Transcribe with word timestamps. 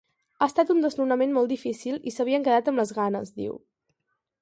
Ha 0.37 0.45
estat 0.51 0.71
un 0.75 0.79
desnonament 0.85 1.35
molt 1.35 1.53
difícil 1.55 2.01
i 2.13 2.17
s’havien 2.17 2.49
quedat 2.51 2.73
amb 2.73 2.85
les 2.85 2.99
ganes, 3.01 3.35
diu. 3.41 3.65